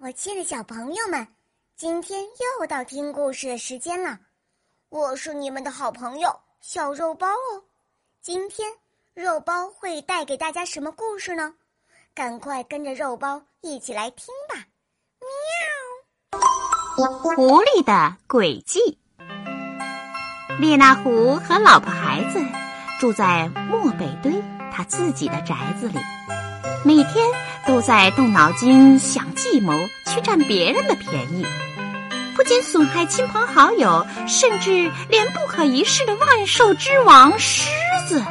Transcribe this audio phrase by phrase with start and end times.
[0.00, 1.26] 我亲爱的小朋友们，
[1.76, 2.24] 今天
[2.58, 4.18] 又到听故事的时间了。
[4.88, 7.62] 我是你们的好朋友小肉包哦。
[8.20, 8.68] 今天
[9.14, 11.54] 肉包会带给大家什么故事呢？
[12.12, 14.64] 赶快跟着肉包一起来听吧！
[16.32, 16.40] 喵。
[17.36, 18.98] 狐狸的诡计。
[20.58, 22.44] 列那狐和老婆孩子
[22.98, 24.42] 住在漠北堆
[24.72, 25.98] 他自己的宅子里，
[26.84, 27.47] 每天。
[27.68, 31.44] 都在动脑筋想计谋去占别人的便宜，
[32.34, 37.68] 不仅损害亲朋好友，甚至连不可一世的万兽之王狮
[38.08, 38.24] 子，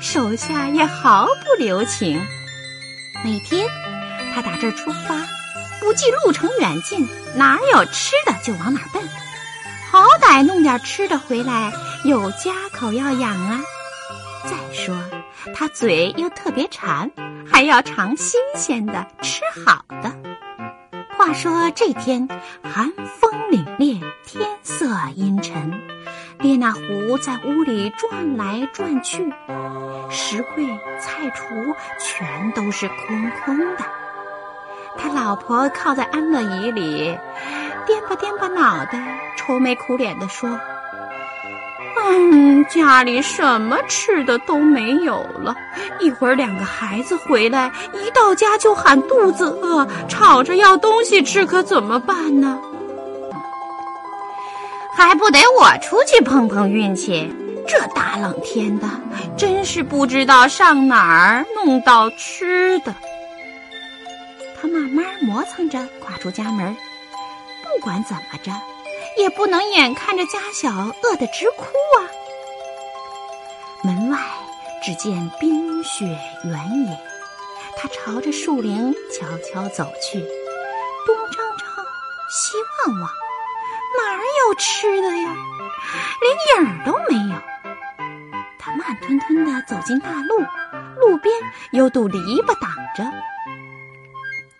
[0.00, 2.20] 手下也毫不留情。
[3.24, 3.64] 每天
[4.34, 5.14] 他打这儿出发，
[5.78, 9.00] 不计路程远近，哪儿有吃的就往哪儿奔，
[9.92, 11.72] 好歹弄点吃的回来，
[12.04, 13.60] 有家口要养啊。
[14.44, 14.92] 再说
[15.54, 17.10] 他嘴又特别馋。
[17.50, 20.12] 还要尝新鲜的，吃好的。
[21.18, 22.28] 话说这天
[22.62, 25.72] 寒风凛冽，天色阴沉，
[26.38, 29.32] 列那狐在屋里转来转去，
[30.08, 30.66] 石柜、
[31.00, 33.84] 菜橱全都是空空的。
[34.96, 37.18] 他老婆靠在安乐椅里，
[37.86, 40.58] 颠吧颠吧脑袋，愁眉苦脸地说。
[42.14, 45.54] 嗯，家里什么吃的都没有了。
[45.98, 52.60] 一会儿两个孩子回来，一到家就喊肚子饿，吵着要东西吃，可怎么办呢？
[54.94, 57.34] 还不得我出去碰碰运气？
[57.66, 58.86] 这大冷天的，
[59.34, 62.94] 真是不知道上哪儿弄到吃的。
[64.60, 66.76] 他慢慢磨蹭着跨出家门，
[67.62, 68.52] 不管怎么着。
[69.16, 70.70] 也不能眼看着家小
[71.02, 71.64] 饿得直哭
[71.98, 72.04] 啊！
[73.84, 74.18] 门外
[74.84, 76.04] 只见冰雪
[76.44, 76.98] 原野，
[77.76, 80.20] 他朝着树林悄悄走去，
[81.06, 81.66] 东张张，
[82.30, 83.10] 西望望，
[83.98, 85.36] 哪儿有吃的呀？
[86.20, 87.40] 连影儿都没有。
[88.58, 90.38] 他慢吞吞地走进大路，
[90.96, 91.34] 路边
[91.72, 93.04] 有堵篱笆挡着，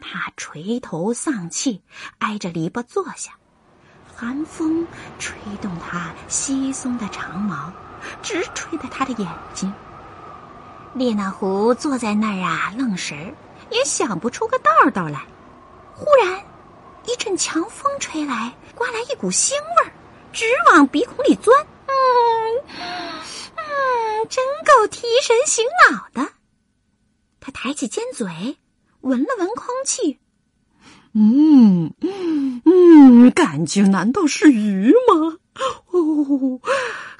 [0.00, 1.82] 他垂头丧气，
[2.18, 3.32] 挨着篱笆坐下。
[4.20, 4.86] 寒风
[5.18, 7.72] 吹动他稀松的长毛，
[8.22, 9.72] 直吹得他的眼睛。
[10.92, 13.34] 列那狐坐在那儿啊，愣神儿，
[13.70, 15.24] 也想不出个道道来。
[15.94, 16.38] 忽然，
[17.06, 19.92] 一阵强风吹来，刮来一股腥味儿，
[20.34, 21.58] 直往鼻孔里钻。
[21.86, 21.94] 嗯
[23.56, 26.30] 嗯，真够提神醒脑的。
[27.40, 28.58] 他抬起尖嘴，
[29.00, 30.20] 闻了闻空气。
[31.12, 35.38] 嗯嗯嗯，感情难道是鱼吗？
[35.90, 36.60] 哦，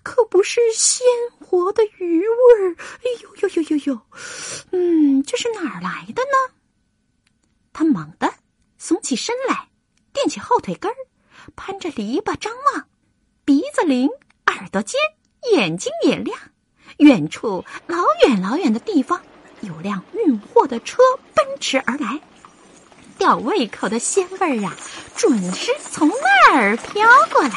[0.03, 1.05] 可不是鲜
[1.39, 2.27] 活的鱼味
[2.61, 2.77] 儿！
[2.79, 4.01] 哎呦呦呦呦呦！
[4.71, 6.55] 嗯，这是哪儿来的呢？
[7.73, 8.33] 他猛地
[8.81, 9.69] 耸起身来，
[10.13, 10.95] 垫起后腿根儿，
[11.57, 12.87] 攀着篱笆张望，
[13.45, 14.09] 鼻子灵，
[14.47, 14.99] 耳朵尖，
[15.53, 16.39] 眼睛也亮。
[16.99, 19.21] 远处老远老远的地方，
[19.63, 21.03] 有辆运货的车
[21.35, 22.21] 奔驰而来。
[23.21, 24.75] 吊胃口的鲜味儿啊，
[25.15, 27.57] 准是从那儿飘过来的。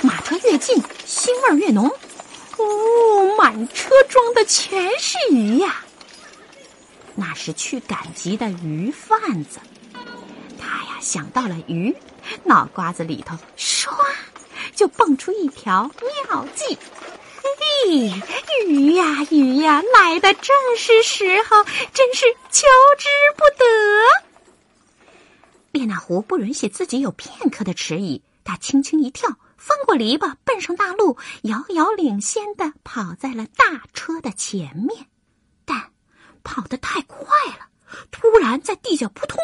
[0.00, 1.86] 马车越近，腥味越浓。
[2.56, 5.84] 哦，满车装的全是鱼呀！
[7.14, 9.58] 那是去赶集的鱼贩子。
[10.58, 11.94] 他呀想到了鱼，
[12.44, 13.90] 脑瓜子里头唰
[14.74, 15.90] 就蹦出一条
[16.26, 16.78] 妙计。
[17.42, 18.12] 嘿，
[18.68, 23.64] 鱼呀鱼呀，来的正是时候，真是求之不得。
[25.72, 35.06] 列那狐不允许自己有片刻的迟疑，他轻轻一跳，翻过篱笆，奔上大路，遥遥领先的跑在了大车的前面。
[35.64, 35.90] 但
[36.44, 37.26] 跑得太快
[37.58, 37.66] 了，
[38.10, 39.38] 突然在地下扑通，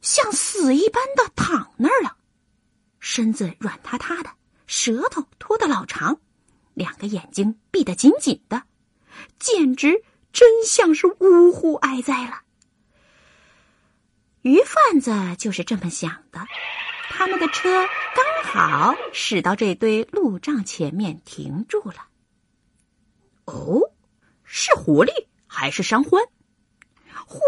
[0.00, 2.16] 像死一般的躺那儿了，
[3.00, 4.30] 身子软塌塌的。
[4.70, 6.20] 舌头拖得老长，
[6.74, 8.62] 两个眼睛闭得紧紧的，
[9.40, 12.42] 简直真像是呜呼哀哉了。
[14.42, 16.46] 鱼贩子就是这么想的，
[17.08, 17.84] 他们的车
[18.14, 22.06] 刚好驶到这堆路障前面停住了。
[23.46, 23.90] 哦，
[24.44, 25.10] 是狐狸
[25.48, 26.28] 还是山獾？
[27.26, 27.40] 狐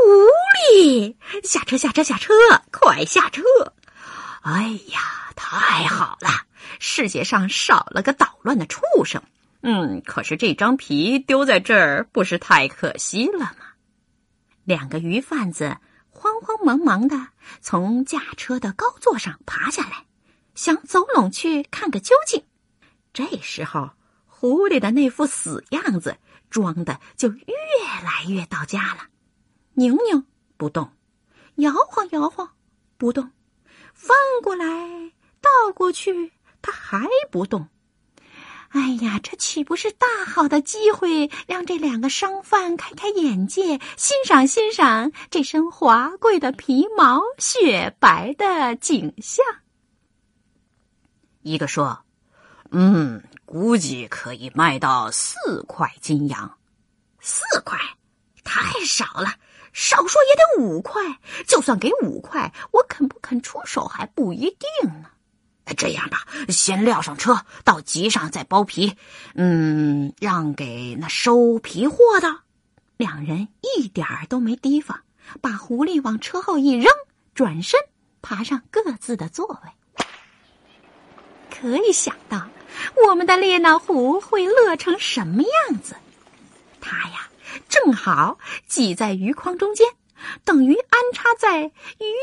[0.74, 1.14] 狸，
[1.44, 2.34] 下车，下车，下车，
[2.72, 3.42] 快下车！
[4.42, 6.28] 哎呀，太好了！
[6.78, 9.22] 世界上少了个捣乱的畜生，
[9.62, 13.66] 嗯，可是这张皮丢在这儿不是太可惜了吗？
[14.64, 15.76] 两个鱼贩子
[16.10, 17.28] 慌慌忙忙的
[17.60, 20.06] 从驾车的高座上爬下来，
[20.54, 22.44] 想走拢去看个究竟。
[23.12, 23.90] 这时候，
[24.26, 26.16] 狐狸的那副死样子
[26.48, 27.44] 装的就越
[28.04, 29.08] 来越到家了，
[29.74, 30.24] 宁宁
[30.56, 30.92] 不动，
[31.56, 32.50] 摇晃摇晃，
[32.96, 33.24] 不动；
[33.92, 34.64] 翻过来
[35.40, 36.32] 倒过去，
[36.62, 37.68] 他还不动。
[38.68, 49.44] 哎呀，这岂不是大好的机会，让这两个商贩开开眼界，欣赏欣赏这身华贵的皮毛、雪白的景象？
[51.42, 52.02] 一个说
[52.72, 56.56] ：“嗯，估计可以卖到四块金洋。
[57.20, 57.78] 四块，
[58.42, 59.34] 太少了，
[59.74, 61.02] 少说也得五块。
[61.46, 65.10] 就算给五块，我肯不肯出手还不一定呢。
[65.76, 68.96] 这样吧，先撂上车，到集上再剥皮。
[69.34, 72.40] 嗯，让给那收皮货的。”
[72.98, 75.00] 两人一点儿都没提防，
[75.40, 76.86] 把狐狸往车后一扔，
[77.34, 77.80] 转身
[78.20, 80.06] 爬上各自的座位。
[81.50, 82.48] 可以想到，
[83.06, 85.96] 我们的列那狐会乐成什么样子。
[86.80, 87.28] 他呀，
[87.68, 89.86] 正好挤在鱼筐中间，
[90.44, 91.72] 等于安插在鱼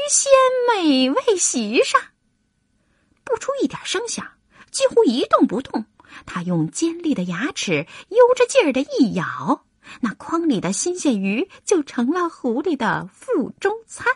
[0.10, 0.32] 鲜
[0.74, 2.02] 美味席上，
[3.30, 4.26] 不出一点声响，
[4.72, 5.86] 几乎一动不动。
[6.26, 9.66] 他用尖利的牙齿悠着劲儿的一咬，
[10.02, 14.08] 那筐里的新鲜鱼就成了狐狸的腹中餐。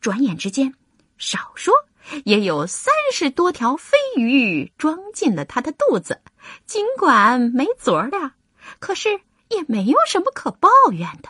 [0.00, 0.74] 转眼之间，
[1.18, 1.74] 少说。
[2.24, 6.20] 也有三十多条飞鱼装进了他的肚子，
[6.66, 8.32] 尽管没佐料，
[8.80, 11.28] 可是也没有什么可抱怨的。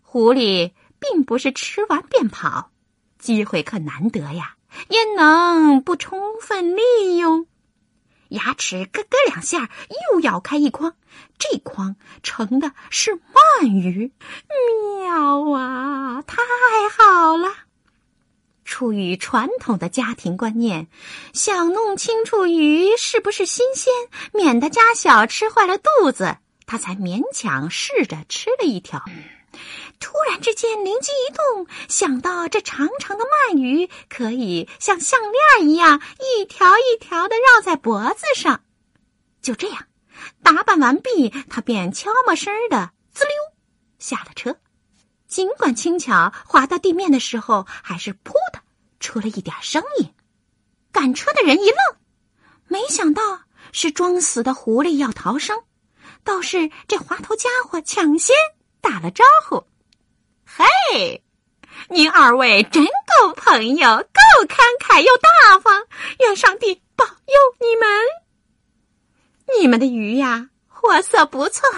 [0.00, 2.70] 狐狸并不是吃完便跑，
[3.18, 4.54] 机会可难得呀，
[4.88, 7.46] 焉能不充分利用？
[8.28, 9.68] 牙齿咯咯两下，
[10.10, 10.94] 又咬开一筐，
[11.38, 14.12] 这筐盛的是鳗鱼，
[14.98, 16.22] 妙啊！
[16.22, 16.42] 太
[16.96, 17.48] 好了。
[18.64, 20.88] 出于传统的家庭观念，
[21.32, 23.92] 想弄清楚鱼是不是新鲜，
[24.32, 29.04] 免得家小吃坏了肚子，他才勉强试着吃了一条。
[30.04, 38.62] 突然之间灵机一动，想到这长长的鳗鱼可以像项链一样一条一条的绕在脖子上。
[39.40, 39.86] 就这样，
[40.42, 43.32] 打扮完毕，他便悄没声的滋溜
[43.98, 44.58] 下了车。
[45.26, 48.60] 尽管轻巧，滑到地面的时候还是扑的
[49.00, 50.12] 出了一点声音。
[50.92, 51.78] 赶车的人一愣，
[52.68, 53.40] 没想到
[53.72, 55.64] 是装死的狐狸要逃生，
[56.22, 58.36] 倒是这滑头家伙抢先
[58.82, 59.64] 打了招呼
[60.56, 61.24] ：“嘿，
[61.88, 65.82] 您二位真够朋友，够慷慨又大方，
[66.20, 67.88] 愿上帝保佑你们。
[69.58, 71.68] 你们的鱼呀，货色不错，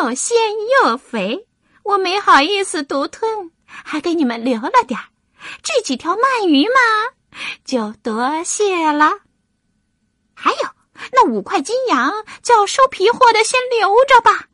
[0.00, 0.38] 又鲜
[0.82, 1.46] 又肥。”
[1.84, 5.06] 我没好意思独吞，还给你们留了点儿。
[5.62, 6.80] 这几条鳗鱼嘛，
[7.64, 9.20] 就多谢了。
[10.34, 10.58] 还有
[11.12, 14.48] 那五块金洋，叫收皮货的先留着吧。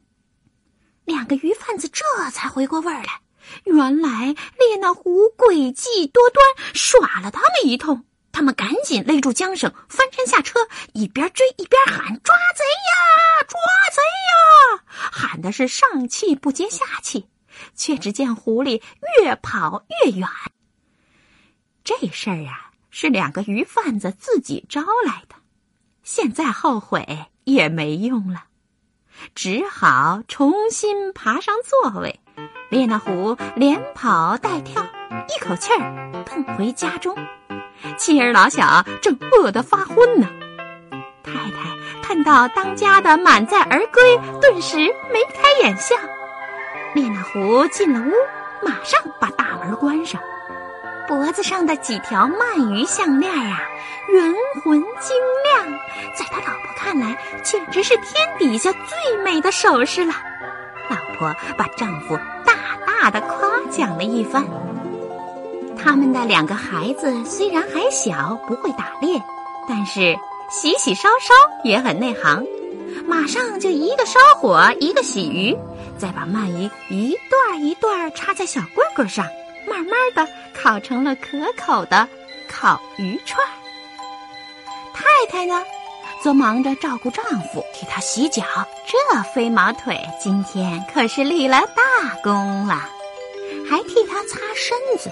[1.05, 3.21] 两个鱼贩子这才回过味儿来，
[3.65, 6.45] 原来列那狐诡计多端，
[6.75, 8.05] 耍了他们一通。
[8.33, 10.59] 他们赶紧勒住缰绳，翻身下车，
[10.93, 13.61] 一边追一边喊：“抓贼呀，抓
[13.93, 17.29] 贼呀！”喊的是上气不接下气，
[17.77, 18.83] 却只见狐狸
[19.23, 20.29] 越跑越远。
[21.85, 25.37] 这事儿啊，是两个鱼贩子自己招来的，
[26.03, 28.47] 现在后悔也没用了，
[29.37, 32.19] 只好重新爬上座位。
[32.71, 34.83] 列那狐连跑带跳，
[35.29, 37.17] 一口气儿奔回家中。
[37.99, 40.29] 妻儿老小正饿得发昏呢。
[41.23, 44.77] 太太看到当家的满载而归，顿时
[45.13, 45.95] 眉开眼笑。
[46.95, 48.13] 列那狐进了屋，
[48.67, 50.21] 马上把大门关上。
[51.07, 53.61] 脖子上的几条鳗鱼项链啊，
[54.09, 55.79] 圆浑晶亮，
[56.17, 60.15] 在他老婆看来，简直是天底下最美的首饰了。
[60.89, 62.19] 老婆把丈夫
[63.05, 64.43] 大的夸奖了一番。
[65.77, 69.21] 他们的两个孩子虽然还小，不会打猎，
[69.69, 70.17] 但是
[70.49, 71.35] 洗洗烧烧
[71.65, 72.43] 也很内行。
[73.07, 75.55] 马上就一个烧火，一个洗鱼，
[75.99, 79.27] 再把鳗鱼一段一段插在小棍棍上，
[79.69, 82.09] 慢慢的烤成了可口的
[82.49, 83.47] 烤鱼串。
[84.95, 85.63] 太太呢，
[86.25, 88.43] 则忙着照顾丈夫，替他洗脚。
[88.87, 92.89] 这飞毛腿今天可是立了大功了，
[93.69, 95.11] 还替他擦身子。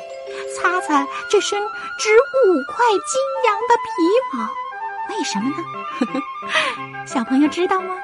[0.57, 1.61] 擦擦这身
[1.99, 2.09] 值
[2.47, 3.93] 五块金洋的皮
[4.33, 4.49] 毛，
[5.15, 7.05] 为什么呢？
[7.05, 7.95] 小朋友知道吗？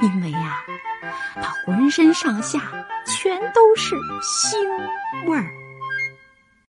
[0.00, 0.64] 因为呀，
[1.34, 2.62] 他浑身上下
[3.06, 4.56] 全都是腥
[5.26, 5.52] 味儿。